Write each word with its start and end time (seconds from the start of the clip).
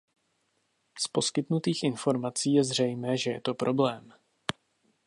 Z 0.99 1.07
poskytnutých 1.07 1.83
informací 1.83 2.53
je 2.53 2.63
zřejmé, 2.63 3.17
že 3.17 3.39
to 3.43 3.51
je 3.51 3.55
problém. 3.55 4.13